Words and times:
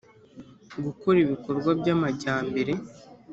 gukora 0.83 1.17
ibikorwa 1.25 1.69
by 1.79 1.87
amajyambere 1.95 2.73